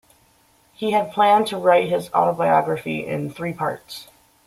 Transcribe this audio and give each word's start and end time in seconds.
He 0.73 0.93
had 0.93 1.11
planned 1.13 1.45
to 1.49 1.57
write 1.59 1.87
his 1.87 2.11
autobiography 2.11 3.05
in 3.05 3.29
three 3.29 3.53
parts. 3.53 4.07